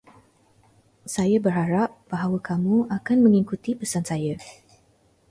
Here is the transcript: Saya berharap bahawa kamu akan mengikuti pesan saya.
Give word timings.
Saya 1.15 1.37
berharap 1.45 1.89
bahawa 2.11 2.39
kamu 2.49 2.77
akan 2.97 3.17
mengikuti 3.25 3.71
pesan 3.79 4.01
saya. 4.09 4.33